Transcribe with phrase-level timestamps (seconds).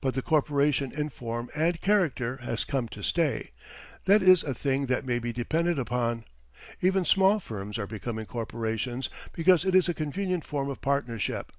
[0.00, 3.50] But the corporation in form and character has come to stay
[4.04, 6.24] that is a thing that may be depended upon.
[6.80, 11.50] Even small firms are becoming corporations, because it is a convenient form of partnership.